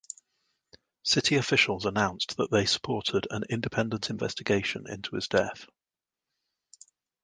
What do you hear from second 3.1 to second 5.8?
an independent investigation into his death.